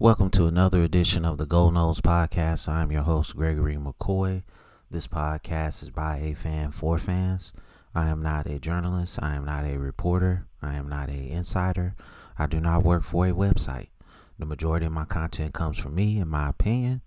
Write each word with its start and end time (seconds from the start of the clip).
Welcome 0.00 0.30
to 0.30 0.46
another 0.46 0.80
edition 0.82 1.26
of 1.26 1.36
the 1.36 1.44
Gold 1.44 1.74
Nose 1.74 2.00
Podcast. 2.00 2.66
I'm 2.70 2.90
your 2.90 3.02
host, 3.02 3.36
Gregory 3.36 3.76
McCoy. 3.76 4.44
This 4.90 5.06
podcast 5.06 5.82
is 5.82 5.90
by 5.90 6.16
a 6.16 6.34
fan 6.34 6.70
for 6.70 6.98
fans. 6.98 7.52
I 7.94 8.08
am 8.08 8.22
not 8.22 8.46
a 8.46 8.58
journalist. 8.58 9.18
I 9.20 9.34
am 9.34 9.44
not 9.44 9.66
a 9.66 9.78
reporter. 9.78 10.46
I 10.62 10.76
am 10.76 10.88
not 10.88 11.10
a 11.10 11.30
insider. 11.30 11.96
I 12.38 12.46
do 12.46 12.60
not 12.60 12.82
work 12.82 13.02
for 13.02 13.26
a 13.26 13.32
website. 13.32 13.88
The 14.38 14.46
majority 14.46 14.86
of 14.86 14.92
my 14.92 15.04
content 15.04 15.52
comes 15.52 15.76
from 15.76 15.96
me, 15.96 16.18
in 16.18 16.28
my 16.28 16.48
opinion. 16.48 17.02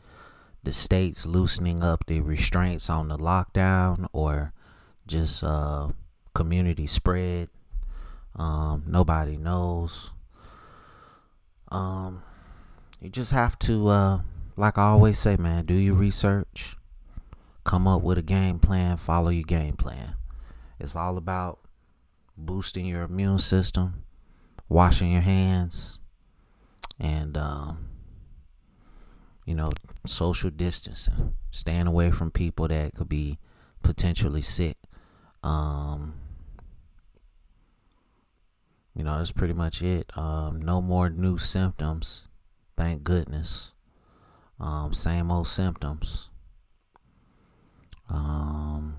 the 0.62 0.72
states 0.72 1.26
loosening 1.26 1.82
up 1.82 2.06
the 2.06 2.20
restraints 2.20 2.88
on 2.88 3.08
the 3.08 3.18
lockdown 3.18 4.06
or 4.12 4.52
just 5.06 5.44
uh, 5.44 5.88
community 6.34 6.86
spread. 6.86 7.48
Um, 8.34 8.84
nobody 8.86 9.36
knows. 9.36 10.10
Um, 11.70 12.22
you 13.00 13.10
just 13.10 13.32
have 13.32 13.58
to, 13.60 13.88
uh, 13.88 14.20
like 14.56 14.78
I 14.78 14.84
always 14.84 15.18
say, 15.18 15.36
man, 15.36 15.66
do 15.66 15.74
your 15.74 15.94
research, 15.94 16.76
come 17.64 17.86
up 17.86 18.02
with 18.02 18.16
a 18.16 18.22
game 18.22 18.58
plan, 18.58 18.96
follow 18.96 19.28
your 19.28 19.44
game 19.44 19.76
plan. 19.76 20.16
It's 20.80 20.96
all 20.96 21.18
about 21.18 21.58
boosting 22.36 22.86
your 22.86 23.02
immune 23.02 23.38
system, 23.38 24.04
washing 24.68 25.12
your 25.12 25.22
hands, 25.22 25.98
and, 26.98 27.36
um, 27.36 27.88
you 29.44 29.54
know, 29.54 29.72
social 30.06 30.50
distancing, 30.50 31.34
staying 31.50 31.86
away 31.86 32.10
from 32.10 32.30
people 32.30 32.68
that 32.68 32.94
could 32.94 33.08
be 33.08 33.38
potentially 33.82 34.42
sick. 34.42 34.76
Um, 35.42 36.14
you 38.94 39.04
know, 39.04 39.18
that's 39.18 39.32
pretty 39.32 39.54
much 39.54 39.82
it. 39.82 40.10
Um, 40.16 40.62
no 40.62 40.80
more 40.80 41.10
new 41.10 41.36
symptoms 41.36 42.28
Thank 42.76 43.04
goodness. 43.04 43.72
Um, 44.58 44.92
same 44.92 45.30
old 45.30 45.48
symptoms. 45.48 46.28
Um, 48.08 48.96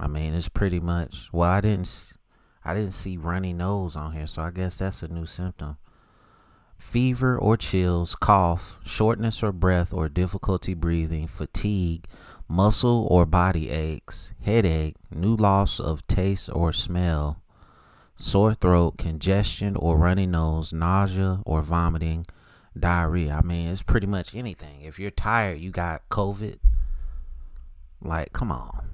I 0.00 0.06
mean, 0.06 0.32
it's 0.32 0.48
pretty 0.48 0.80
much. 0.80 1.28
Well, 1.30 1.50
I 1.50 1.60
didn't. 1.60 2.14
I 2.64 2.72
didn't 2.74 2.92
see 2.92 3.16
runny 3.18 3.52
nose 3.52 3.96
on 3.96 4.12
here, 4.12 4.26
so 4.26 4.42
I 4.42 4.50
guess 4.50 4.78
that's 4.78 5.02
a 5.02 5.08
new 5.08 5.26
symptom. 5.26 5.76
Fever 6.78 7.38
or 7.38 7.58
chills, 7.58 8.14
cough, 8.14 8.78
shortness 8.84 9.42
or 9.42 9.52
breath 9.52 9.92
or 9.92 10.08
difficulty 10.08 10.72
breathing, 10.72 11.26
fatigue, 11.26 12.06
muscle 12.48 13.06
or 13.10 13.26
body 13.26 13.68
aches, 13.68 14.32
headache, 14.42 14.96
new 15.14 15.36
loss 15.36 15.78
of 15.78 16.06
taste 16.06 16.48
or 16.52 16.72
smell, 16.72 17.42
sore 18.16 18.54
throat, 18.54 18.96
congestion 18.96 19.76
or 19.76 19.98
runny 19.98 20.26
nose, 20.26 20.72
nausea 20.72 21.40
or 21.44 21.60
vomiting, 21.60 22.26
diarrhea. 22.78 23.34
I 23.34 23.46
mean, 23.46 23.68
it's 23.68 23.82
pretty 23.82 24.06
much 24.06 24.34
anything. 24.34 24.80
If 24.80 24.98
you're 24.98 25.10
tired, 25.10 25.60
you 25.60 25.70
got 25.70 26.08
COVID. 26.08 26.58
Like, 28.02 28.32
come 28.32 28.50
on. 28.50 28.89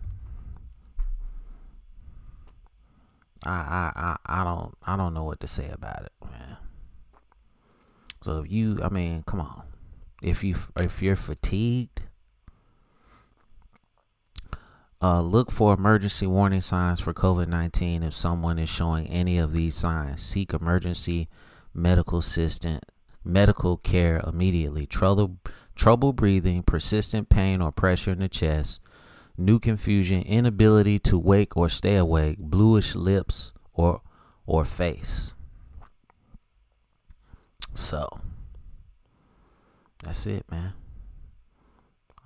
I 3.44 3.50
I 3.50 3.92
I, 3.96 4.40
I 4.40 4.44
don't 4.44 4.74
I 4.86 4.96
don't 4.96 5.14
know 5.14 5.24
what 5.24 5.40
to 5.40 5.46
say 5.46 5.68
about 5.70 6.02
it, 6.02 6.12
man. 6.30 6.56
So 8.22 8.38
if 8.38 8.50
you, 8.50 8.80
I 8.82 8.88
mean, 8.88 9.22
come 9.24 9.40
on. 9.40 9.62
If 10.22 10.42
you 10.42 10.56
if 10.80 11.02
you're 11.02 11.14
fatigued, 11.14 12.02
uh, 15.00 15.20
look 15.20 15.52
for 15.52 15.74
emergency 15.74 16.26
warning 16.26 16.62
signs 16.62 16.98
for 16.98 17.12
COVID 17.12 17.48
19 17.48 18.02
if 18.02 18.14
someone 18.16 18.58
is 18.58 18.68
showing 18.68 19.06
any 19.08 19.38
of 19.38 19.52
these 19.52 19.74
signs. 19.74 20.22
Seek 20.22 20.52
emergency 20.52 21.28
medical 21.72 22.18
assistant, 22.18 22.84
medical 23.22 23.76
care 23.76 24.20
immediately. 24.26 24.86
Trouble, 24.86 25.36
trouble 25.74 26.12
breathing, 26.12 26.62
persistent 26.62 27.28
pain 27.28 27.60
or 27.60 27.70
pressure 27.70 28.12
in 28.12 28.18
the 28.18 28.28
chest, 28.28 28.80
new 29.38 29.58
confusion, 29.58 30.22
inability 30.22 30.98
to 31.00 31.18
wake 31.18 31.56
or 31.56 31.68
stay 31.68 31.96
awake, 31.96 32.38
bluish 32.38 32.94
lips 32.94 33.52
or 33.72 34.00
or 34.46 34.64
face. 34.64 35.34
So 37.74 38.08
that's 40.02 40.26
it, 40.26 40.44
man. 40.50 40.72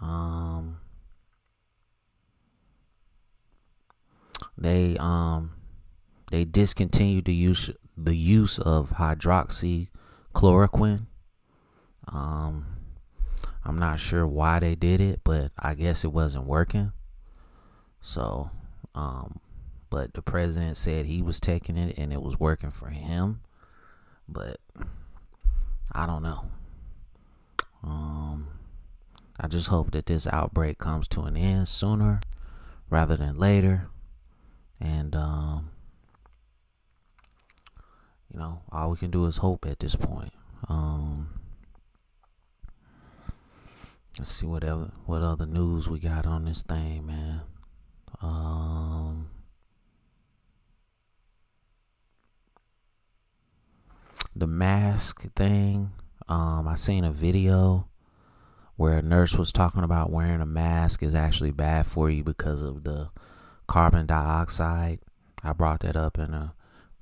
Um 0.00 0.78
they 4.56 4.96
um 4.98 5.52
they 6.30 6.44
discontinued 6.44 7.24
the 7.24 7.34
use 7.34 7.70
the 7.96 8.14
use 8.14 8.58
of 8.58 8.92
hydroxychloroquine. 8.92 11.06
Um, 12.08 12.66
I'm 13.64 13.78
not 13.78 14.00
sure 14.00 14.26
why 14.26 14.58
they 14.58 14.74
did 14.74 15.00
it, 15.00 15.20
but 15.22 15.52
I 15.58 15.74
guess 15.74 16.04
it 16.04 16.12
wasn't 16.12 16.46
working. 16.46 16.92
So, 18.00 18.50
um, 18.94 19.40
but 19.90 20.14
the 20.14 20.22
president 20.22 20.76
said 20.76 21.06
he 21.06 21.22
was 21.22 21.40
taking 21.40 21.76
it 21.76 21.98
and 21.98 22.12
it 22.12 22.22
was 22.22 22.38
working 22.38 22.70
for 22.70 22.88
him. 22.88 23.40
But 24.28 24.58
I 25.92 26.06
don't 26.06 26.22
know. 26.22 26.44
Um, 27.82 28.48
I 29.38 29.48
just 29.48 29.68
hope 29.68 29.90
that 29.92 30.06
this 30.06 30.26
outbreak 30.26 30.78
comes 30.78 31.08
to 31.08 31.22
an 31.22 31.36
end 31.36 31.68
sooner 31.68 32.20
rather 32.88 33.16
than 33.16 33.38
later 33.38 33.88
and 34.80 35.14
um, 35.14 35.70
you 38.32 38.38
know, 38.38 38.62
all 38.70 38.90
we 38.90 38.96
can 38.96 39.10
do 39.10 39.26
is 39.26 39.38
hope 39.38 39.66
at 39.66 39.78
this 39.80 39.96
point. 39.96 40.32
Um, 40.68 41.40
let's 44.18 44.30
see 44.30 44.46
what 44.46 44.62
whatever 44.62 44.92
what 45.06 45.22
other 45.22 45.46
news 45.46 45.88
we 45.88 45.98
got 45.98 46.26
on 46.26 46.44
this 46.44 46.62
thing, 46.62 47.06
man. 47.06 47.42
Um, 48.20 49.28
the 54.34 54.46
mask 54.46 55.24
thing. 55.34 55.92
Um, 56.28 56.68
I 56.68 56.74
seen 56.76 57.04
a 57.04 57.10
video 57.10 57.88
where 58.76 58.98
a 58.98 59.02
nurse 59.02 59.34
was 59.34 59.52
talking 59.52 59.82
about 59.82 60.10
wearing 60.10 60.40
a 60.40 60.46
mask 60.46 61.02
is 61.02 61.14
actually 61.14 61.50
bad 61.50 61.86
for 61.86 62.08
you 62.08 62.24
because 62.24 62.62
of 62.62 62.84
the 62.84 63.10
carbon 63.66 64.06
dioxide. 64.06 65.00
I 65.42 65.52
brought 65.52 65.80
that 65.80 65.96
up 65.96 66.18
in 66.18 66.32
a 66.34 66.54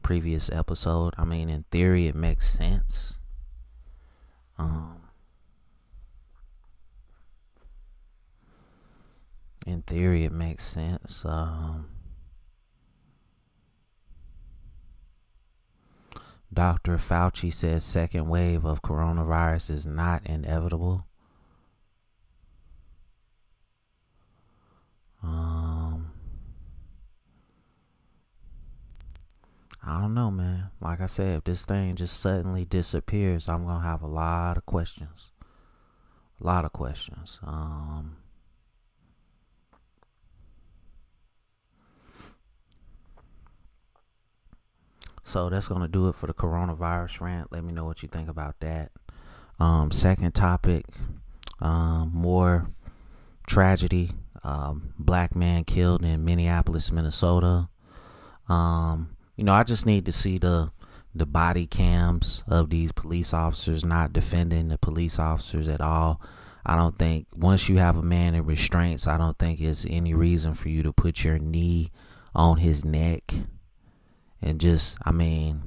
previous 0.03 0.50
episode. 0.50 1.15
I 1.19 1.25
mean, 1.25 1.49
in 1.49 1.65
theory, 1.70 2.06
it 2.06 2.15
makes 2.15 2.49
sense. 2.49 3.19
Um, 4.59 5.07
in 9.66 9.82
theory, 9.82 10.25
it 10.25 10.32
makes 10.32 10.64
sense. 10.64 11.25
Um, 11.25 11.88
Dr. 16.52 16.96
Fauci 16.96 17.52
says 17.52 17.84
second 17.84 18.28
wave 18.28 18.64
of 18.64 18.82
coronavirus 18.82 19.70
is 19.70 19.87
not 19.87 20.26
inevitable. 20.26 21.06
Um, 25.22 26.12
I 29.82 30.00
don't 30.00 30.14
know, 30.14 30.31
man. 30.31 30.70
Like 30.81 31.00
I 31.00 31.06
said, 31.06 31.38
if 31.38 31.44
this 31.44 31.66
thing 31.66 31.96
just 31.96 32.19
suddenly 32.19 32.64
disappears, 32.64 33.49
I'm 33.49 33.66
gonna 33.66 33.87
have 33.87 34.02
a 34.02 34.06
lot 34.06 34.56
of 34.56 34.64
questions. 34.64 35.32
A 36.40 36.46
lot 36.46 36.64
of 36.64 36.72
questions. 36.72 37.40
Um, 37.43 38.16
So 45.29 45.51
that's 45.51 45.69
going 45.69 45.83
to 45.83 45.89
do 45.89 46.09
it 46.09 46.15
for 46.15 46.27
the 46.27 46.33
coronavirus 46.33 47.21
rant. 47.21 47.53
Let 47.53 47.63
me 47.63 47.73
know 47.73 47.85
what 47.85 48.03
you 48.03 48.09
think 48.09 48.31
about 48.31 48.59
that. 48.61 48.93
Um, 49.61 49.91
second 49.91 50.33
topic 50.33 50.87
um, 51.61 52.11
more 52.15 52.69
tragedy. 53.47 54.13
Um, 54.45 54.95
black 54.99 55.35
man 55.35 55.65
killed 55.65 56.03
in 56.03 56.25
Minneapolis, 56.25 56.93
Minnesota. 56.93 57.69
Um, 58.49 59.17
you 59.37 59.45
know, 59.45 59.53
I 59.53 59.65
just 59.65 59.85
need 59.85 60.07
to 60.07 60.13
see 60.13 60.39
the 60.39 60.71
the 61.15 61.27
body 61.27 61.67
cams 61.67 62.45
of 62.47 62.71
these 62.71 62.93
police 62.93 63.35
officers 63.35 63.85
not 63.85 64.13
defending 64.13 64.69
the 64.69 64.79
police 64.79 65.19
officers 65.19 65.67
at 65.67 65.81
all. 65.81 66.21
I 66.65 66.77
don't 66.77 66.97
think 66.97 67.27
once 67.35 67.69
you 67.69 67.79
have 67.79 67.97
a 67.97 68.03
man 68.03 68.35
in 68.35 68.45
restraints, 68.45 69.07
I 69.07 69.19
don't 69.19 69.37
think 69.39 69.61
it's 69.61 69.87
any 69.89 70.15
reason 70.15 70.55
for 70.55 70.69
you 70.69 70.83
to 70.85 70.93
put 70.93 71.25
your 71.25 71.39
knee 71.39 71.91
on 72.35 72.59
his 72.59 72.85
neck 72.85 73.35
and 74.43 74.61
just 74.61 74.99
I 75.05 75.11
mean 75.11 75.62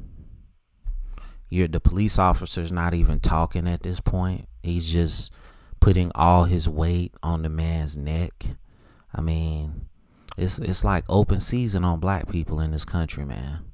you're 1.52 1.68
the 1.68 1.82
police 1.82 2.18
officer's 2.18 2.72
not 2.72 2.94
even 2.94 3.20
talking 3.20 3.68
at 3.68 3.84
this 3.84 4.00
point. 4.00 4.48
He's 4.64 4.88
just 4.90 5.32
putting 5.82 6.12
all 6.16 6.46
his 6.46 6.70
weight 6.70 7.14
on 7.22 7.42
the 7.42 7.50
man's 7.50 7.98
neck. 7.98 8.46
I 9.14 9.20
mean, 9.20 9.88
it's 10.38 10.58
it's 10.60 10.86
like 10.86 11.04
open 11.10 11.42
season 11.42 11.84
on 11.84 12.00
black 12.00 12.30
people 12.30 12.62
in 12.62 12.72
this 12.72 12.86
country, 12.86 13.26
man. 13.26 13.66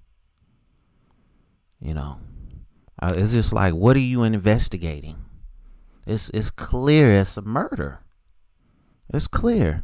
You 1.79 1.93
know, 1.93 2.19
uh, 2.99 3.13
it's 3.15 3.33
just 3.33 3.53
like, 3.53 3.75
what 3.75 3.95
are 3.95 3.99
you 3.99 4.23
investigating? 4.23 5.23
It's 6.07 6.29
it's 6.33 6.49
clear 6.49 7.11
it's 7.11 7.37
a 7.37 7.43
murder. 7.43 7.99
It's 9.13 9.27
clear. 9.27 9.83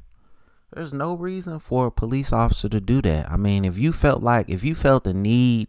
There's 0.76 0.94
no 0.94 1.14
reason 1.14 1.60
for 1.60 1.88
a 1.88 1.92
police 1.92 2.34
officer 2.34 2.68
to 2.70 2.80
do 2.82 3.02
that. 3.04 3.30
I 3.30 3.38
mean, 3.38 3.64
if 3.64 3.78
you 3.78 3.94
felt 3.94 4.24
like, 4.24 4.50
if 4.50 4.64
you 4.64 4.74
felt 4.74 5.04
the 5.04 5.14
need 5.14 5.68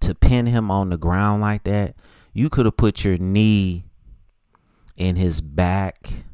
to 0.00 0.14
pin 0.14 0.46
him 0.46 0.70
on 0.70 0.90
the 0.90 0.96
ground 0.96 1.42
like 1.42 1.64
that, 1.64 1.94
you 2.32 2.48
could 2.48 2.64
have 2.64 2.76
put 2.76 3.04
your 3.04 3.18
knee 3.18 3.84
in 4.96 5.16
his 5.16 5.40
back 5.40 6.24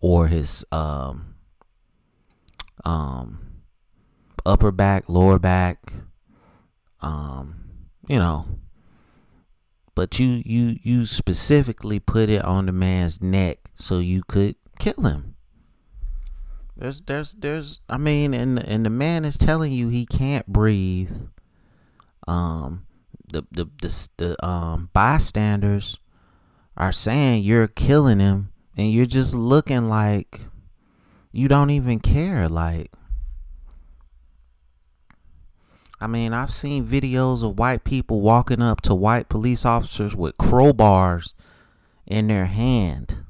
or 0.00 0.28
his 0.28 0.64
um 0.72 1.34
um 2.84 3.62
upper 4.44 4.70
back, 4.70 5.08
lower 5.08 5.38
back, 5.38 5.92
um, 7.00 7.70
you 8.08 8.18
know. 8.18 8.46
But 9.94 10.20
you 10.20 10.42
you 10.44 10.78
you 10.82 11.06
specifically 11.06 11.98
put 11.98 12.28
it 12.28 12.44
on 12.44 12.66
the 12.66 12.72
man's 12.72 13.20
neck 13.20 13.58
so 13.74 13.98
you 13.98 14.22
could 14.28 14.56
kill 14.78 15.02
him. 15.02 15.34
There's 16.78 17.00
there's 17.00 17.34
there's 17.34 17.80
I 17.90 17.98
mean 17.98 18.32
and 18.32 18.58
and 18.58 18.86
the 18.86 18.90
man 18.90 19.24
is 19.24 19.36
telling 19.36 19.72
you 19.72 19.88
he 19.88 20.06
can't 20.06 20.46
breathe. 20.46 21.10
Um 22.28 22.86
the 23.32 23.42
the 23.50 23.68
the, 23.82 24.08
the 24.16 24.46
um 24.46 24.88
bystanders 24.92 25.98
are 26.76 26.92
saying 26.92 27.42
you're 27.42 27.66
killing 27.66 28.20
him 28.20 28.52
and 28.76 28.92
you're 28.92 29.06
just 29.06 29.34
looking 29.34 29.88
like 29.88 30.42
you 31.32 31.48
don't 31.48 31.70
even 31.70 31.98
care 31.98 32.48
like 32.48 32.92
I 36.00 36.06
mean, 36.06 36.32
I've 36.32 36.52
seen 36.52 36.86
videos 36.86 37.42
of 37.42 37.58
white 37.58 37.82
people 37.82 38.20
walking 38.20 38.62
up 38.62 38.82
to 38.82 38.94
white 38.94 39.28
police 39.28 39.64
officers 39.64 40.14
with 40.14 40.38
crowbars 40.38 41.32
in 42.06 42.28
their 42.28 42.46
hand 42.46 43.24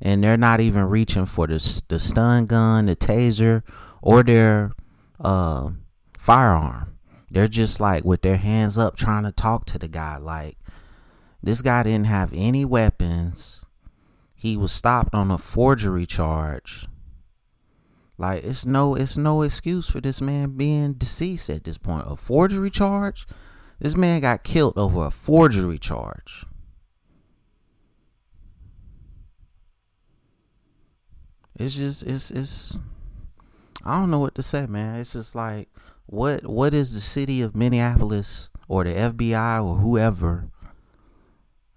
and 0.00 0.22
they're 0.22 0.36
not 0.36 0.60
even 0.60 0.84
reaching 0.84 1.26
for 1.26 1.46
the 1.46 1.82
the 1.88 1.98
stun 1.98 2.46
gun, 2.46 2.86
the 2.86 2.96
taser, 2.96 3.62
or 4.02 4.22
their 4.22 4.72
uh, 5.20 5.70
firearm. 6.18 6.98
They're 7.30 7.48
just 7.48 7.80
like 7.80 8.04
with 8.04 8.22
their 8.22 8.36
hands 8.36 8.78
up 8.78 8.96
trying 8.96 9.24
to 9.24 9.32
talk 9.32 9.64
to 9.66 9.78
the 9.78 9.88
guy. 9.88 10.16
Like 10.16 10.58
this 11.42 11.62
guy 11.62 11.82
didn't 11.82 12.06
have 12.06 12.32
any 12.34 12.64
weapons. 12.64 13.64
He 14.34 14.56
was 14.56 14.72
stopped 14.72 15.14
on 15.14 15.30
a 15.30 15.38
forgery 15.38 16.06
charge. 16.06 16.86
Like 18.18 18.44
it's 18.44 18.64
no 18.64 18.94
it's 18.94 19.16
no 19.16 19.42
excuse 19.42 19.90
for 19.90 20.00
this 20.00 20.20
man 20.20 20.56
being 20.56 20.94
deceased 20.94 21.50
at 21.50 21.64
this 21.64 21.78
point. 21.78 22.06
A 22.06 22.16
forgery 22.16 22.70
charge? 22.70 23.26
This 23.78 23.96
man 23.96 24.22
got 24.22 24.42
killed 24.42 24.78
over 24.78 25.06
a 25.06 25.10
forgery 25.10 25.78
charge. 25.78 26.46
It's 31.58 31.74
just 31.74 32.02
it's 32.04 32.30
it's 32.30 32.76
I 33.84 33.98
don't 34.00 34.10
know 34.10 34.18
what 34.18 34.34
to 34.34 34.42
say, 34.42 34.66
man. 34.66 35.00
It's 35.00 35.12
just 35.12 35.34
like 35.34 35.68
what 36.06 36.46
what 36.46 36.74
is 36.74 36.92
the 36.94 37.00
city 37.00 37.42
of 37.42 37.56
Minneapolis 37.56 38.50
or 38.68 38.84
the 38.84 38.92
FBI 38.92 39.64
or 39.64 39.76
whoever 39.76 40.50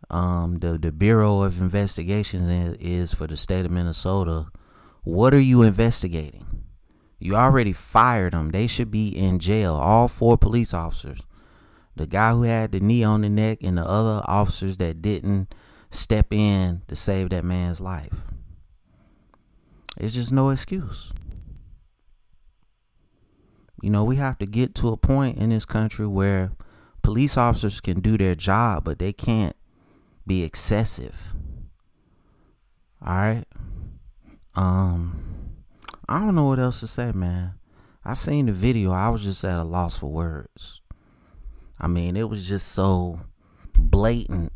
um 0.10 0.60
the 0.60 0.78
the 0.78 0.92
Bureau 0.92 1.42
of 1.42 1.62
Investigations 1.62 2.78
is 2.80 3.14
for 3.14 3.28
the 3.28 3.38
state 3.38 3.66
of 3.66 3.72
Minnesota. 3.72 4.48
What 5.04 5.34
are 5.34 5.40
you 5.40 5.64
investigating? 5.64 6.46
You 7.20 7.36
already 7.36 7.74
fired 7.74 8.34
them. 8.34 8.52
They 8.52 8.68
should 8.68 8.92
be 8.92 9.10
in 9.10 9.40
jail. 9.40 9.76
All 9.76 10.08
four 10.08 10.38
police 10.38 10.74
officers. 10.74 11.22
The 11.96 12.08
guy 12.08 12.32
who 12.32 12.44
had 12.44 12.72
the 12.72 12.80
knee 12.80 13.04
on 13.04 13.22
the 13.22 13.30
neck 13.30 13.60
and 13.62 13.78
the 13.78 13.86
other 13.86 14.22
officers 14.26 14.78
that 14.78 15.02
didn't 15.02 15.54
step 15.90 16.32
in 16.32 16.82
to 16.88 16.96
save 16.96 17.30
that 17.32 17.44
man's 17.44 17.82
life. 17.82 18.24
It's 20.00 20.14
just 20.14 20.32
no 20.32 20.50
excuse. 20.50 21.12
You 23.82 23.90
know, 23.90 24.04
we 24.04 24.16
have 24.16 24.38
to 24.40 24.46
get 24.46 24.76
to 24.76 24.90
a 24.90 24.98
point 24.98 25.38
in 25.38 25.50
this 25.50 25.66
country 25.66 26.08
where 26.08 26.52
police 27.02 27.38
officers 27.38 27.80
can 27.82 28.00
do 28.00 28.18
their 28.18 28.36
job, 28.36 28.84
but 28.86 29.00
they 29.00 29.14
can't 29.14 29.56
be 30.26 30.44
excessive. 30.44 31.34
All 33.06 33.14
right. 33.14 33.46
Um, 34.56 35.54
I 36.08 36.20
don't 36.20 36.36
know 36.36 36.46
what 36.46 36.60
else 36.60 36.80
to 36.82 36.88
say, 36.88 37.12
man. 37.12 37.54
I 38.04 38.14
seen 38.14 38.48
the 38.48 38.52
video. 38.52 38.92
I 38.92 39.10
was 39.10 39.24
just 39.24 39.44
at 39.44 39.60
a 39.60 39.64
loss 39.64 40.00
for 40.00 40.10
words. 40.10 40.82
I 41.80 41.88
mean, 41.88 42.18
it 42.18 42.30
was 42.30 42.48
just 42.48 42.68
so 42.68 43.22
blatant 43.78 44.52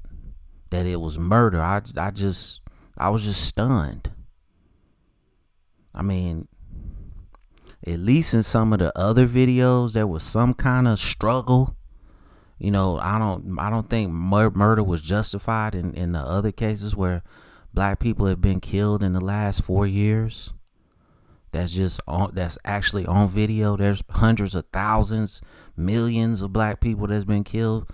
that 0.69 0.85
it 0.85 0.97
was 0.97 1.19
murder. 1.19 1.61
I 1.61 1.81
I 1.97 2.11
just 2.11 2.61
I 2.97 3.09
was 3.09 3.23
just 3.23 3.45
stunned. 3.45 4.12
I 5.93 6.01
mean, 6.01 6.47
at 7.85 7.99
least 7.99 8.33
in 8.33 8.43
some 8.43 8.73
of 8.73 8.79
the 8.79 8.97
other 8.97 9.27
videos, 9.27 9.93
there 9.93 10.07
was 10.07 10.23
some 10.23 10.53
kind 10.53 10.87
of 10.87 10.99
struggle. 10.99 11.75
You 12.57 12.71
know, 12.71 12.97
I 12.99 13.19
don't, 13.19 13.57
I 13.59 13.69
don't 13.69 13.89
think 13.89 14.11
mur- 14.11 14.51
murder 14.51 14.83
was 14.83 15.01
justified 15.01 15.75
in 15.75 15.93
in 15.93 16.13
the 16.13 16.19
other 16.19 16.51
cases 16.51 16.95
where 16.95 17.23
black 17.73 17.99
people 17.99 18.25
have 18.27 18.41
been 18.41 18.59
killed 18.59 19.03
in 19.03 19.13
the 19.13 19.23
last 19.23 19.61
four 19.61 19.85
years. 19.85 20.53
That's 21.51 21.73
just 21.73 22.01
on. 22.07 22.31
That's 22.33 22.57
actually 22.65 23.05
on 23.05 23.29
video. 23.29 23.75
There's 23.75 24.01
hundreds 24.09 24.55
of 24.55 24.65
thousands, 24.71 25.41
millions 25.75 26.41
of 26.41 26.53
black 26.53 26.79
people 26.79 27.07
that's 27.07 27.25
been 27.25 27.43
killed. 27.43 27.91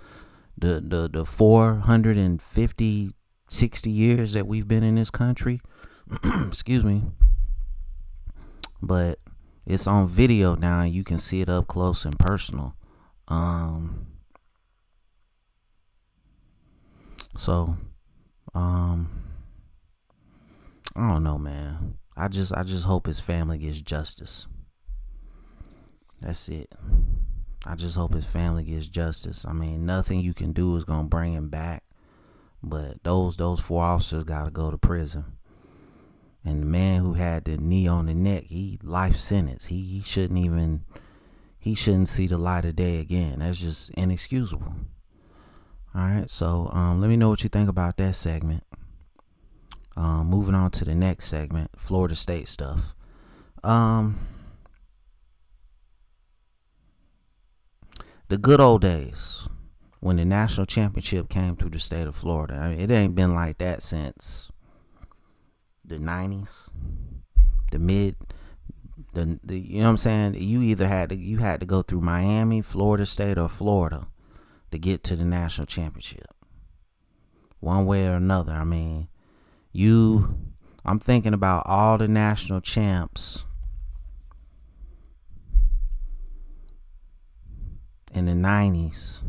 The 0.56 0.80
the 0.80 1.10
the 1.12 1.24
450, 1.26 3.10
60 3.48 3.90
years 3.90 4.32
that 4.34 4.46
we've 4.46 4.68
been 4.68 4.84
in 4.84 4.94
this 4.94 5.10
country. 5.10 5.60
Excuse 6.46 6.84
me 6.84 7.02
but 8.82 9.18
it's 9.66 9.86
on 9.86 10.08
video 10.08 10.54
now 10.54 10.80
and 10.80 10.92
you 10.92 11.04
can 11.04 11.18
see 11.18 11.40
it 11.40 11.48
up 11.48 11.66
close 11.66 12.04
and 12.04 12.18
personal. 12.18 12.74
Um 13.28 14.06
so 17.36 17.76
um 18.54 19.08
i 20.96 21.08
don't 21.12 21.22
know 21.22 21.38
man. 21.38 21.98
I 22.16 22.28
just 22.28 22.52
i 22.54 22.62
just 22.62 22.84
hope 22.84 23.06
his 23.06 23.20
family 23.20 23.58
gets 23.58 23.80
justice. 23.80 24.46
That's 26.20 26.48
it. 26.48 26.72
I 27.66 27.74
just 27.76 27.96
hope 27.96 28.14
his 28.14 28.26
family 28.26 28.64
gets 28.64 28.88
justice. 28.88 29.44
I 29.46 29.52
mean 29.52 29.86
nothing 29.86 30.20
you 30.20 30.34
can 30.34 30.52
do 30.52 30.76
is 30.76 30.84
gonna 30.84 31.08
bring 31.08 31.32
him 31.32 31.48
back 31.48 31.84
but 32.62 33.02
those 33.04 33.36
those 33.36 33.60
four 33.60 33.82
officers 33.82 34.24
gotta 34.24 34.50
go 34.50 34.70
to 34.70 34.78
prison 34.78 35.24
And 36.44 36.62
the 36.62 36.66
man 36.66 37.02
who 37.02 37.14
had 37.14 37.44
the 37.44 37.58
knee 37.58 37.86
on 37.86 38.06
the 38.06 38.14
neck, 38.14 38.44
he 38.44 38.78
life 38.82 39.16
sentence. 39.16 39.66
He, 39.66 39.82
he 39.82 40.02
shouldn't 40.02 40.38
even 40.38 40.84
he 41.58 41.74
shouldn't 41.74 42.08
see 42.08 42.26
the 42.26 42.38
light 42.38 42.64
of 42.64 42.76
day 42.76 42.98
again. 43.00 43.40
That's 43.40 43.58
just 43.58 43.90
inexcusable. 43.90 44.74
All 45.94 46.02
right, 46.02 46.30
so 46.30 46.70
um, 46.72 47.00
let 47.00 47.08
me 47.08 47.16
know 47.16 47.28
what 47.28 47.42
you 47.42 47.48
think 47.48 47.68
about 47.68 47.96
that 47.98 48.14
segment. 48.14 48.62
Um, 49.96 50.28
moving 50.28 50.54
on 50.54 50.70
to 50.72 50.84
the 50.84 50.94
next 50.94 51.26
segment, 51.26 51.70
Florida 51.76 52.14
State 52.14 52.48
stuff. 52.48 52.94
Um, 53.62 54.18
the 58.28 58.38
good 58.38 58.60
old 58.60 58.80
days 58.80 59.48
when 59.98 60.16
the 60.16 60.24
national 60.24 60.64
championship 60.64 61.28
came 61.28 61.56
to 61.56 61.68
the 61.68 61.78
state 61.78 62.06
of 62.06 62.16
Florida. 62.16 62.54
I 62.54 62.70
mean, 62.70 62.80
it 62.80 62.90
ain't 62.90 63.14
been 63.14 63.34
like 63.34 63.58
that 63.58 63.82
since 63.82 64.50
the 65.90 65.98
'90s, 65.98 66.70
the 67.70 67.78
mid, 67.78 68.16
the, 69.12 69.38
the 69.44 69.58
you 69.58 69.78
know 69.78 69.84
what 69.84 69.90
I'm 69.90 69.96
saying. 69.96 70.34
You 70.34 70.62
either 70.62 70.88
had 70.88 71.10
to 71.10 71.16
you 71.16 71.38
had 71.38 71.60
to 71.60 71.66
go 71.66 71.82
through 71.82 72.00
Miami, 72.00 72.62
Florida 72.62 73.04
State, 73.04 73.36
or 73.38 73.48
Florida 73.48 74.08
to 74.70 74.78
get 74.78 75.04
to 75.04 75.16
the 75.16 75.24
national 75.24 75.66
championship. 75.66 76.26
One 77.58 77.84
way 77.84 78.06
or 78.06 78.14
another. 78.14 78.52
I 78.52 78.64
mean, 78.64 79.08
you. 79.72 80.36
I'm 80.82 80.98
thinking 80.98 81.34
about 81.34 81.66
all 81.66 81.98
the 81.98 82.08
national 82.08 82.62
champs 82.62 83.44
in 88.14 88.24
the 88.24 88.32
90s 88.32 89.22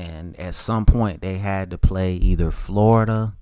and 0.00 0.38
at 0.40 0.54
some 0.54 0.86
point 0.86 1.20
they 1.20 1.38
had 1.38 1.70
to 1.70 1.78
play 1.78 2.14
either 2.14 2.50
Florida, 2.50 3.36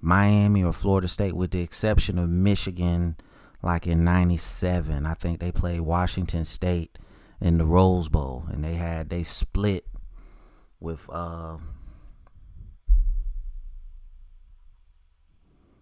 Miami, 0.00 0.64
or 0.64 0.72
Florida 0.72 1.08
State, 1.08 1.34
with 1.34 1.50
the 1.50 1.62
exception 1.62 2.18
of 2.18 2.28
Michigan. 2.28 3.16
Like 3.62 3.86
in 3.86 4.04
'97, 4.04 5.04
I 5.04 5.14
think 5.14 5.40
they 5.40 5.50
played 5.50 5.80
Washington 5.80 6.44
State 6.44 6.96
in 7.40 7.58
the 7.58 7.66
Rose 7.66 8.08
Bowl, 8.08 8.46
and 8.50 8.64
they 8.64 8.74
had 8.74 9.10
they 9.10 9.22
split 9.22 9.84
with 10.80 11.08
uh, 11.10 11.56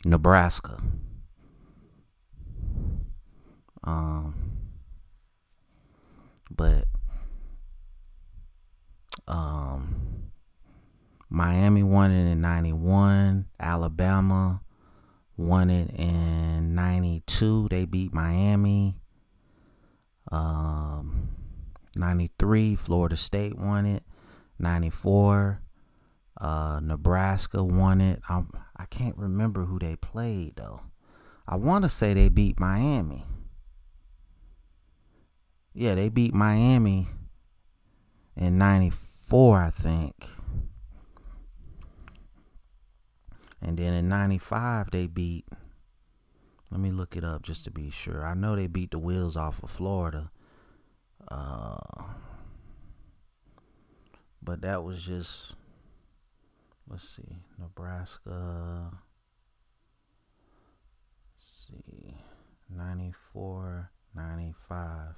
Nebraska. 0.05 0.83
Um, 3.85 4.35
but 6.51 6.87
um 9.29 10.16
Miami 11.37 11.83
won 11.83 12.13
it 12.13 12.33
in 12.33 12.41
91. 12.41 13.47
Alabama 13.61 14.63
won 15.37 15.69
it 15.69 15.91
in 15.91 16.75
92. 16.75 17.69
They 17.69 17.85
beat 17.85 18.15
Miami. 18.15 18.97
Um, 20.33 21.29
93, 21.95 22.75
Florida 22.75 23.19
State 23.19 23.59
won 23.59 23.85
it. 23.85 24.03
94, 24.59 25.61
uh, 26.41 26.81
Nebraska 26.83 27.63
won 27.63 28.01
it. 28.01 28.23
I, 28.31 28.45
I 28.75 28.87
can't 28.87 29.19
remember 29.19 29.67
who 29.67 29.79
they 29.79 29.97
played, 29.97 30.57
though. 30.57 30.81
I 31.47 31.57
want 31.57 31.85
to 31.85 31.91
say 31.91 32.15
they 32.15 32.31
beat 32.31 32.59
Miami. 32.59 33.27
Yeah, 35.75 35.97
they 35.97 36.09
beat 36.09 36.33
Miami 36.33 37.09
in 38.35 38.57
94, 38.57 39.61
I 39.61 39.69
think. 39.71 40.31
And 43.61 43.79
then 43.79 43.93
in 43.95 44.09
95, 44.09 44.91
they 44.91 45.07
beat, 45.07 45.47
let 46.71 46.81
me 46.81 46.91
look 46.91 47.17
it 47.17 47.25
up 47.25 47.43
just 47.43 47.65
to 47.65 47.71
be 47.71 47.91
sure. 47.91 48.25
I 48.25 48.35
know 48.35 48.55
they 48.55 48.67
beat 48.67 48.91
the 48.91 48.99
wheels 48.99 49.37
off 49.37 49.63
of 49.63 49.71
Florida. 49.71 50.31
Uh, 51.29 51.79
but 54.43 54.61
that 54.61 54.85
was 54.85 55.03
just, 55.03 55.55
let's 56.89 57.09
see, 57.09 57.39
Nebraska. 57.59 58.91
Let's 61.35 61.67
see, 61.69 62.17
94, 62.71 63.91
95. 64.15 65.15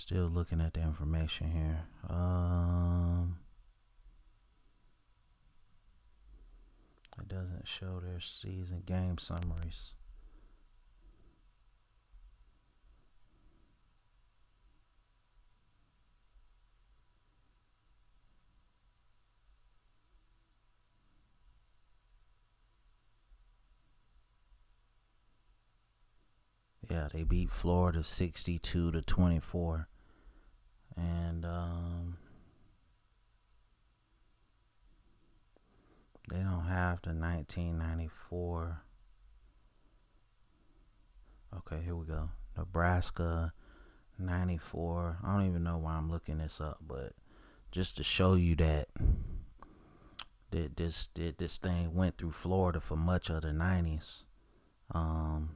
Still 0.00 0.30
looking 0.30 0.62
at 0.62 0.72
the 0.72 0.80
information 0.80 1.50
here. 1.50 1.84
Um, 2.08 3.36
it 7.18 7.28
doesn't 7.28 7.68
show 7.68 8.00
their 8.00 8.18
season 8.18 8.82
game 8.86 9.18
summaries. 9.18 9.92
Yeah, 26.88 27.08
they 27.12 27.22
beat 27.22 27.50
Florida 27.50 28.02
62 28.02 28.92
to 28.92 29.02
24. 29.02 29.89
And 31.00 31.44
um, 31.46 32.18
they 36.30 36.38
don't 36.38 36.66
have 36.66 37.00
the 37.02 37.10
1994. 37.10 38.82
Okay, 41.56 41.82
here 41.82 41.96
we 41.96 42.06
go. 42.06 42.28
Nebraska 42.56 43.52
94. 44.18 45.18
I 45.24 45.32
don't 45.32 45.48
even 45.48 45.64
know 45.64 45.78
why 45.78 45.94
I'm 45.94 46.10
looking 46.10 46.38
this 46.38 46.60
up, 46.60 46.78
but 46.86 47.12
just 47.70 47.96
to 47.96 48.02
show 48.02 48.34
you 48.34 48.54
that 48.56 48.88
that 50.50 50.76
this 50.76 51.08
that 51.14 51.38
this 51.38 51.58
thing 51.58 51.94
went 51.94 52.18
through 52.18 52.32
Florida 52.32 52.80
for 52.80 52.96
much 52.96 53.30
of 53.30 53.42
the 53.42 53.48
90s. 53.48 54.24
Um, 54.92 55.50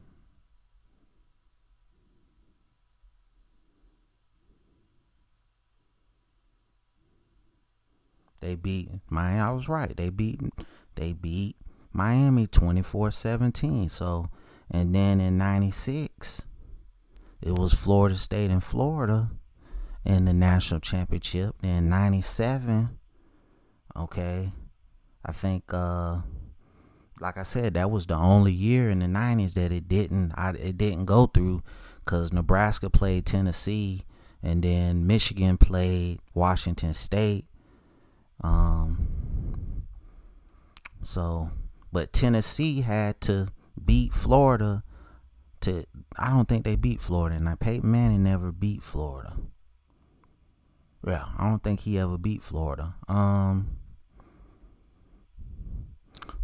They 8.44 8.56
beat 8.56 8.90
Miami. 9.08 9.40
I 9.40 9.50
was 9.52 9.68
right. 9.68 9.96
They 9.96 10.10
beat 10.10 10.38
they 10.96 11.14
beat 11.14 11.56
Miami 11.92 12.46
24-17. 12.46 13.90
So 13.90 14.28
and 14.70 14.94
then 14.94 15.18
in 15.18 15.38
96 15.38 16.42
it 17.40 17.58
was 17.58 17.72
Florida 17.72 18.16
State 18.16 18.50
and 18.50 18.62
Florida 18.62 19.30
in 20.04 20.26
the 20.26 20.34
national 20.34 20.80
championship. 20.80 21.56
In 21.62 21.88
97 21.88 22.98
okay. 23.96 24.52
I 25.24 25.32
think 25.32 25.72
uh 25.72 26.18
like 27.20 27.38
I 27.38 27.44
said, 27.44 27.74
that 27.74 27.90
was 27.90 28.04
the 28.04 28.16
only 28.16 28.52
year 28.52 28.90
in 28.90 28.98
the 28.98 29.06
'90s 29.06 29.54
that 29.54 29.72
it 29.72 29.88
didn't 29.88 30.32
I, 30.36 30.50
it 30.50 30.76
didn't 30.76 31.06
go 31.06 31.26
through 31.26 31.62
because 32.04 32.32
Nebraska 32.32 32.90
played 32.90 33.24
Tennessee, 33.24 34.04
and 34.42 34.62
then 34.62 35.06
Michigan 35.06 35.56
played 35.56 36.20
Washington 36.34 36.92
State, 36.92 37.46
um, 38.42 39.84
so, 41.02 41.50
but 41.92 42.12
Tennessee 42.12 42.80
had 42.80 43.20
to 43.22 43.48
beat 43.82 44.12
Florida. 44.12 44.82
To 45.60 45.84
I 46.18 46.30
don't 46.30 46.48
think 46.48 46.64
they 46.64 46.76
beat 46.76 47.00
Florida, 47.00 47.36
and 47.36 47.48
I 47.48 47.54
Peyton 47.54 47.90
Manning 47.90 48.24
never 48.24 48.52
beat 48.52 48.82
Florida. 48.82 49.36
Yeah, 51.06 51.24
I 51.38 51.48
don't 51.48 51.62
think 51.62 51.80
he 51.80 51.98
ever 51.98 52.16
beat 52.16 52.42
Florida. 52.42 52.94
Um, 53.08 53.76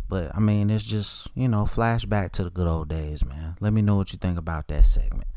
but 0.08 0.34
I 0.34 0.40
mean, 0.40 0.70
it's 0.70 0.84
just 0.84 1.28
you 1.34 1.48
know, 1.48 1.64
flashback 1.64 2.32
to 2.32 2.44
the 2.44 2.50
good 2.50 2.66
old 2.66 2.88
days, 2.88 3.24
man. 3.24 3.56
Let 3.60 3.72
me 3.72 3.82
know 3.82 3.96
what 3.96 4.12
you 4.12 4.18
think 4.18 4.38
about 4.38 4.68
that 4.68 4.84
segment. 4.84 5.28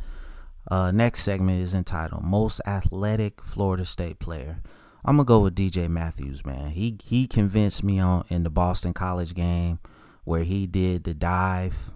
Uh, 0.70 0.92
next 0.92 1.24
segment 1.24 1.62
is 1.62 1.74
entitled 1.74 2.24
"Most 2.24 2.62
Athletic 2.66 3.44
Florida 3.44 3.86
State 3.86 4.20
Player." 4.20 4.62
I'm 5.06 5.18
gonna 5.18 5.26
go 5.26 5.42
with 5.42 5.56
DJ 5.56 5.90
Matthews, 5.90 6.46
man. 6.46 6.72
He 6.72 6.98
he 7.04 7.28
convinced 7.28 7.84
me 7.84 8.00
on 8.00 8.26
in 8.30 8.44
the 8.44 8.50
Boston 8.50 8.94
College 8.94 9.34
game 9.34 9.80
where 10.24 10.44
he 10.44 10.66
did 10.66 11.04
the 11.04 11.14
dive. 11.14 11.92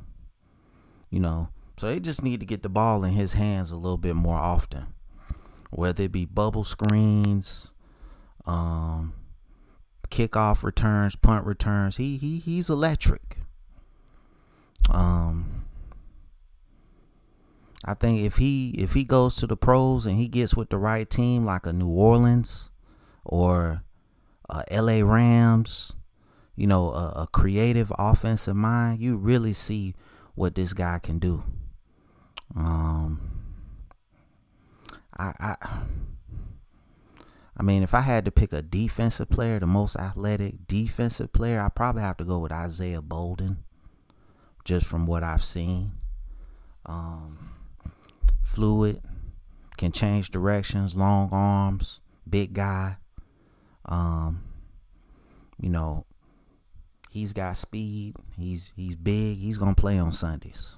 You 1.09 1.21
know, 1.21 1.49
so 1.77 1.87
they 1.87 2.01
just 2.01 2.21
need 2.21 2.41
to 2.41 2.45
get 2.45 2.63
the 2.63 2.69
ball 2.69 3.05
in 3.05 3.13
his 3.13 3.33
hands 3.33 3.71
a 3.71 3.77
little 3.77 3.97
bit 3.97 4.15
more 4.15 4.37
often. 4.37 4.87
Whether 5.69 6.03
it 6.03 6.11
be 6.11 6.25
bubble 6.25 6.65
screens, 6.65 7.73
um, 8.45 9.13
kickoff 10.09 10.63
returns, 10.63 11.15
punt 11.15 11.45
returns. 11.45 11.97
He 11.97 12.17
he 12.17 12.39
he's 12.39 12.69
electric. 12.69 13.37
Um, 14.89 15.65
I 17.85 17.93
think 17.93 18.19
if 18.21 18.35
he 18.35 18.71
if 18.71 18.93
he 18.93 19.05
goes 19.05 19.37
to 19.37 19.47
the 19.47 19.57
pros 19.57 20.05
and 20.05 20.17
he 20.17 20.27
gets 20.27 20.55
with 20.55 20.69
the 20.69 20.77
right 20.77 21.09
team 21.09 21.45
like 21.45 21.65
a 21.65 21.71
New 21.71 21.89
Orleans 21.89 22.69
or 23.27 23.83
a 24.49 24.63
LA 24.71 25.05
Rams, 25.05 25.93
you 26.55 26.65
know, 26.65 26.89
a, 26.91 27.23
a 27.23 27.27
creative 27.31 27.91
offensive 27.97 28.55
mind, 28.55 28.99
you 28.99 29.17
really 29.17 29.53
see 29.53 29.93
what 30.35 30.55
this 30.55 30.73
guy 30.73 30.99
can 30.99 31.19
do. 31.19 31.43
Um, 32.55 33.19
I, 35.17 35.33
I, 35.39 35.55
I 37.57 37.63
mean, 37.63 37.83
if 37.83 37.93
I 37.93 38.01
had 38.01 38.23
to 38.25 38.31
pick 38.31 38.53
a 38.53 38.61
defensive 38.61 39.29
player, 39.29 39.59
the 39.59 39.67
most 39.67 39.95
athletic 39.97 40.67
defensive 40.67 41.33
player, 41.33 41.59
I 41.59 41.69
probably 41.69 42.03
have 42.03 42.17
to 42.17 42.23
go 42.23 42.39
with 42.39 42.51
Isaiah 42.51 43.01
Bolden, 43.01 43.63
just 44.63 44.85
from 44.85 45.05
what 45.05 45.23
I've 45.23 45.43
seen. 45.43 45.91
Um, 46.85 47.55
fluid, 48.43 49.01
can 49.75 49.91
change 49.91 50.31
directions, 50.31 50.95
long 50.95 51.29
arms, 51.31 51.99
big 52.29 52.53
guy. 52.53 52.97
Um, 53.87 54.43
you 55.59 55.69
know, 55.69 56.05
he's 57.09 57.33
got 57.33 57.57
speed. 57.57 58.15
He's 58.37 58.73
he's 58.75 58.95
big. 58.95 59.37
He's 59.37 59.57
gonna 59.57 59.75
play 59.75 59.97
on 59.97 60.11
Sundays. 60.11 60.75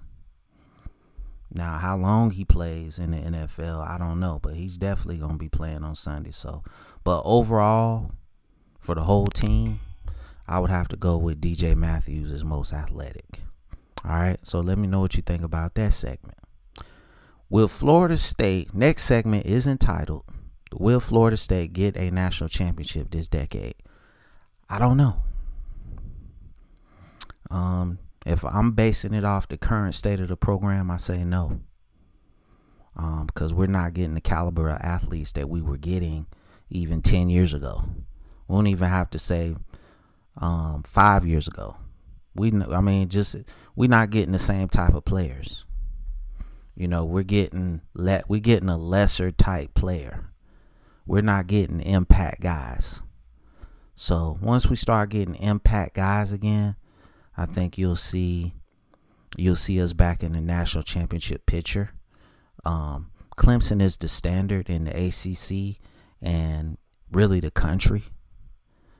Now, 1.51 1.79
how 1.79 1.97
long 1.97 2.31
he 2.31 2.45
plays 2.45 2.99
in 2.99 3.11
the 3.11 3.17
NFL, 3.17 3.87
I 3.87 3.97
don't 3.97 4.19
know, 4.19 4.39
but 4.41 4.53
he's 4.53 4.77
definitely 4.77 5.17
gonna 5.17 5.37
be 5.37 5.49
playing 5.49 5.83
on 5.83 5.95
Sunday. 5.95 6.31
So, 6.31 6.63
but 7.03 7.21
overall, 7.25 8.11
for 8.79 8.93
the 8.93 9.03
whole 9.03 9.27
team, 9.27 9.79
I 10.47 10.59
would 10.59 10.69
have 10.69 10.87
to 10.89 10.95
go 10.95 11.17
with 11.17 11.41
DJ 11.41 11.75
Matthews 11.75 12.31
as 12.31 12.43
most 12.43 12.71
athletic. 12.71 13.41
All 14.05 14.11
right, 14.11 14.39
so 14.43 14.59
let 14.59 14.77
me 14.77 14.87
know 14.87 15.01
what 15.01 15.15
you 15.15 15.23
think 15.23 15.43
about 15.43 15.73
that 15.75 15.93
segment. 15.93 16.37
Will 17.49 17.67
Florida 17.67 18.17
State 18.17 18.73
next 18.75 19.03
segment 19.03 19.45
is 19.45 19.65
entitled 19.65 20.23
Will 20.73 20.99
Florida 20.99 21.37
State 21.37 21.73
get 21.73 21.97
a 21.97 22.11
national 22.11 22.49
championship 22.49 23.11
this 23.11 23.27
decade? 23.27 23.75
I 24.69 24.77
don't 24.77 24.97
know. 24.97 25.23
Um, 27.49 27.99
if 28.25 28.45
I'm 28.45 28.73
basing 28.73 29.13
it 29.13 29.25
off 29.25 29.47
the 29.47 29.57
current 29.57 29.95
state 29.95 30.19
of 30.19 30.27
the 30.27 30.37
program, 30.37 30.91
I 30.91 30.97
say 30.97 31.23
no. 31.23 31.61
Um, 32.95 33.27
because 33.27 33.53
we're 33.53 33.67
not 33.67 33.93
getting 33.93 34.13
the 34.13 34.21
caliber 34.21 34.69
of 34.69 34.81
athletes 34.81 35.31
that 35.33 35.49
we 35.49 35.61
were 35.61 35.77
getting 35.77 36.27
even 36.69 37.01
10 37.01 37.29
years 37.29 37.53
ago. 37.53 37.83
We 38.47 38.55
don't 38.55 38.67
even 38.67 38.89
have 38.89 39.09
to 39.11 39.19
say 39.19 39.55
um, 40.37 40.83
five 40.83 41.25
years 41.25 41.47
ago. 41.47 41.77
We, 42.35 42.51
I 42.51 42.81
mean, 42.81 43.09
just 43.09 43.35
we're 43.75 43.89
not 43.89 44.09
getting 44.09 44.33
the 44.33 44.39
same 44.39 44.67
type 44.67 44.93
of 44.93 45.05
players. 45.05 45.65
You 46.75 46.87
know, 46.87 47.03
we're 47.03 47.23
getting 47.23 47.81
let 47.93 48.29
we're 48.29 48.39
getting 48.39 48.69
a 48.69 48.77
lesser 48.77 49.31
type 49.31 49.73
player. 49.73 50.28
We're 51.09 51.21
not 51.21 51.47
getting 51.47 51.81
impact 51.81 52.39
guys. 52.39 53.01
So 53.95 54.37
once 54.43 54.67
we 54.69 54.75
start 54.75 55.09
getting 55.09 55.33
impact 55.37 55.95
guys 55.95 56.31
again, 56.31 56.75
I 57.35 57.47
think 57.47 57.79
you'll 57.79 57.95
see 57.95 58.53
you'll 59.35 59.55
see 59.55 59.81
us 59.81 59.93
back 59.93 60.21
in 60.21 60.33
the 60.33 60.39
national 60.39 60.83
championship 60.83 61.47
picture. 61.47 61.89
Um, 62.63 63.09
Clemson 63.35 63.81
is 63.81 63.97
the 63.97 64.07
standard 64.07 64.69
in 64.69 64.83
the 64.83 64.91
ACC 64.91 65.81
and 66.21 66.77
really 67.11 67.39
the 67.39 67.49
country 67.49 68.03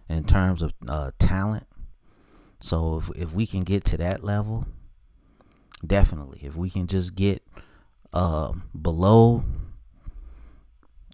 in 0.10 0.24
terms 0.24 0.64
of 0.64 0.74
uh, 0.88 1.12
talent. 1.20 1.68
So 2.60 2.98
if 2.98 3.12
if 3.16 3.36
we 3.36 3.46
can 3.46 3.62
get 3.62 3.86
to 3.86 3.98
that 3.98 4.24
level, 4.24 4.66
definitely. 5.86 6.40
If 6.42 6.56
we 6.56 6.72
can 6.72 6.88
just 6.88 7.14
get 7.14 7.44
uh, 8.14 8.54
below 8.82 9.44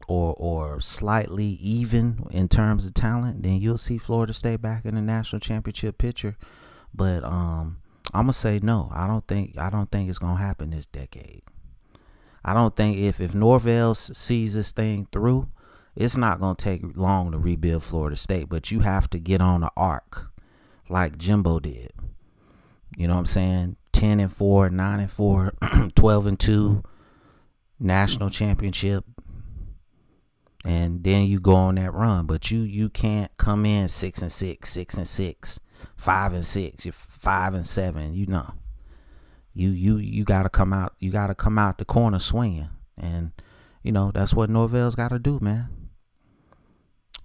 or 0.07 0.35
or 0.37 0.79
slightly 0.81 1.45
even 1.45 2.27
in 2.31 2.47
terms 2.47 2.85
of 2.85 2.93
talent, 2.93 3.43
then 3.43 3.57
you'll 3.57 3.77
see 3.77 3.97
Florida 3.97 4.33
State 4.33 4.61
back 4.61 4.85
in 4.85 4.95
the 4.95 5.01
national 5.01 5.39
championship 5.39 5.97
picture. 5.97 6.37
But 6.93 7.23
um, 7.23 7.77
I'm 8.13 8.23
gonna 8.23 8.33
say 8.33 8.59
no. 8.61 8.91
I 8.93 9.07
don't 9.07 9.27
think 9.27 9.57
I 9.57 9.69
don't 9.69 9.91
think 9.91 10.09
it's 10.09 10.19
gonna 10.19 10.39
happen 10.39 10.69
this 10.71 10.85
decade. 10.85 11.41
I 12.43 12.53
don't 12.53 12.75
think 12.75 12.97
if 12.97 13.19
if 13.19 13.33
Norvell 13.33 13.95
sees 13.95 14.53
this 14.53 14.71
thing 14.71 15.07
through, 15.11 15.49
it's 15.95 16.17
not 16.17 16.39
gonna 16.39 16.55
take 16.55 16.81
long 16.95 17.31
to 17.31 17.37
rebuild 17.37 17.83
Florida 17.83 18.15
State. 18.15 18.49
But 18.49 18.71
you 18.71 18.81
have 18.81 19.09
to 19.11 19.19
get 19.19 19.41
on 19.41 19.61
the 19.61 19.71
arc, 19.75 20.31
like 20.89 21.17
Jimbo 21.17 21.59
did. 21.59 21.91
You 22.95 23.07
know 23.07 23.15
what 23.15 23.21
I'm 23.21 23.25
saying? 23.25 23.75
Ten 23.91 24.19
and 24.19 24.31
four, 24.31 24.69
nine 24.69 24.99
and 24.99 25.11
four, 25.11 25.53
12 25.95 26.27
and 26.27 26.39
two, 26.39 26.83
national 27.79 28.29
championship, 28.29 29.05
and 30.65 31.03
then 31.03 31.25
you 31.25 31.39
go 31.39 31.53
on 31.55 31.75
that 31.75 31.93
run. 31.93 32.25
But 32.25 32.51
you 32.51 32.59
you 32.61 32.89
can't 32.89 33.35
come 33.37 33.65
in 33.65 33.87
six 33.87 34.21
and 34.21 34.31
six, 34.31 34.71
six 34.71 34.95
and 34.95 35.07
six, 35.07 35.59
five 35.95 36.33
and 36.33 36.43
six, 36.43 36.85
you're 36.85 36.91
five 36.91 37.53
and 37.53 37.67
seven. 37.67 38.13
You 38.13 38.25
know, 38.25 38.53
you 39.53 39.69
you 39.69 39.97
you 39.97 40.23
got 40.25 40.43
to 40.43 40.49
come 40.49 40.73
out. 40.73 40.93
You 40.99 41.11
got 41.11 41.27
to 41.27 41.35
come 41.35 41.57
out 41.57 41.77
the 41.77 41.85
corner 41.85 42.19
swinging, 42.19 42.69
and 42.97 43.31
you 43.83 43.91
know 43.91 44.11
that's 44.13 44.33
what 44.33 44.49
Norvell's 44.49 44.95
got 44.95 45.09
to 45.09 45.19
do, 45.19 45.39
man. 45.39 45.69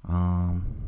Um, 0.07 0.81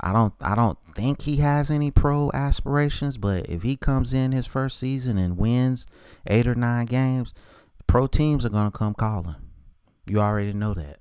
I 0.00 0.12
don't 0.12 0.34
I 0.40 0.54
don't 0.54 0.78
think 0.94 1.22
he 1.22 1.36
has 1.36 1.70
any 1.70 1.90
pro 1.90 2.30
aspirations, 2.32 3.18
but 3.18 3.46
if 3.48 3.62
he 3.62 3.76
comes 3.76 4.14
in 4.14 4.32
his 4.32 4.46
first 4.46 4.78
season 4.78 5.18
and 5.18 5.36
wins 5.36 5.86
eight 6.26 6.46
or 6.46 6.54
nine 6.54 6.86
games, 6.86 7.34
pro 7.86 8.06
teams 8.06 8.46
are 8.46 8.50
gonna 8.50 8.70
come 8.70 8.94
calling. 8.94 9.36
You 10.10 10.18
already 10.18 10.52
know 10.52 10.74
that. 10.74 10.98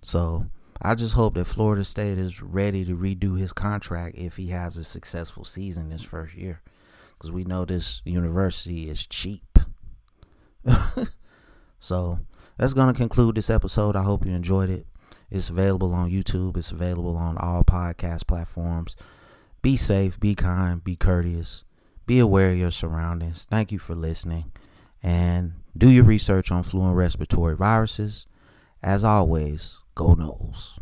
So 0.00 0.46
I 0.80 0.94
just 0.94 1.12
hope 1.12 1.34
that 1.34 1.44
Florida 1.44 1.84
State 1.84 2.16
is 2.16 2.40
ready 2.40 2.86
to 2.86 2.96
redo 2.96 3.38
his 3.38 3.52
contract 3.52 4.16
if 4.16 4.36
he 4.36 4.46
has 4.46 4.78
a 4.78 4.84
successful 4.84 5.44
season 5.44 5.90
this 5.90 6.02
first 6.02 6.34
year. 6.34 6.62
Because 7.12 7.30
we 7.30 7.44
know 7.44 7.66
this 7.66 8.00
university 8.06 8.88
is 8.88 9.06
cheap. 9.06 9.58
so 11.78 12.20
that's 12.56 12.72
going 12.72 12.90
to 12.90 12.96
conclude 12.96 13.34
this 13.34 13.50
episode. 13.50 13.94
I 13.94 14.04
hope 14.04 14.24
you 14.24 14.32
enjoyed 14.32 14.70
it. 14.70 14.86
It's 15.30 15.50
available 15.50 15.92
on 15.92 16.10
YouTube, 16.10 16.56
it's 16.56 16.72
available 16.72 17.18
on 17.18 17.36
all 17.36 17.62
podcast 17.62 18.26
platforms. 18.26 18.96
Be 19.60 19.76
safe, 19.76 20.18
be 20.18 20.34
kind, 20.34 20.82
be 20.82 20.96
courteous, 20.96 21.64
be 22.06 22.18
aware 22.18 22.52
of 22.52 22.56
your 22.56 22.70
surroundings. 22.70 23.44
Thank 23.44 23.70
you 23.70 23.78
for 23.78 23.94
listening. 23.94 24.50
And 25.02 25.54
do 25.76 25.88
your 25.88 26.04
research 26.04 26.50
on 26.50 26.62
flu 26.62 26.82
and 26.82 26.96
respiratory 26.96 27.56
viruses. 27.56 28.26
As 28.82 29.04
always, 29.04 29.78
go 29.94 30.14
Noles. 30.14 30.79